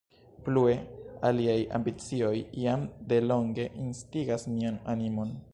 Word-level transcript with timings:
Plue, 0.45 0.77
aliaj 1.29 1.57
ambicioj 1.79 2.33
jam 2.63 2.89
de 3.13 3.23
longe 3.29 3.69
instigas 3.87 4.53
mian 4.59 4.85
animon. 4.97 5.41